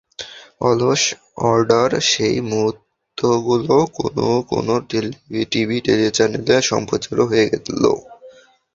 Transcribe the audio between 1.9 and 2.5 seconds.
সেই